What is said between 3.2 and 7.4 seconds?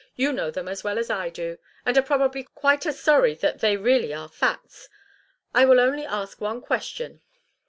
that they really are facts. I will only ask one question.